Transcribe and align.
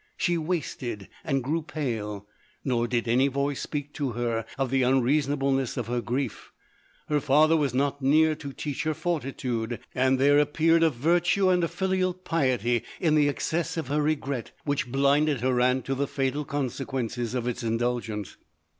She 0.17 0.35
wasted 0.35 1.09
and 1.23 1.43
grew 1.43 1.61
pale: 1.61 2.25
nor 2.65 2.87
did 2.87 3.07
any 3.07 3.27
voice 3.27 3.61
speak 3.61 3.93
to 3.93 4.13
her 4.13 4.45
of 4.57 4.71
the 4.71 4.81
unreasonableness 4.81 5.77
of 5.77 5.85
her 5.85 6.01
grief; 6.01 6.51
her 7.07 7.19
father 7.19 7.55
was 7.55 7.75
not 7.75 8.01
near 8.01 8.33
to 8.33 8.51
teach 8.51 8.81
her 8.81 8.95
fortitude, 8.95 9.79
and 9.93 10.17
there 10.17 10.39
appeared 10.39 10.81
a 10.81 10.89
virtue 10.89 11.49
and 11.49 11.63
a 11.63 11.67
filial 11.67 12.15
piety 12.15 12.81
in 12.99 13.13
the 13.13 13.29
excess 13.29 13.77
of 13.77 13.89
her 13.89 14.01
regret, 14.01 14.49
which 14.65 14.91
blinded 14.91 15.41
her 15.41 15.61
aunt 15.61 15.85
to 15.85 15.93
the 15.93 16.07
fatal 16.07 16.45
consequences 16.45 17.35
of 17.35 17.47
its 17.47 17.61
indulgence. 17.61 18.37